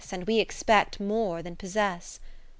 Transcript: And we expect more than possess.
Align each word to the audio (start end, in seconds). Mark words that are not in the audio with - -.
And 0.11 0.25
we 0.25 0.39
expect 0.39 0.99
more 0.99 1.43
than 1.43 1.55
possess. 1.55 2.19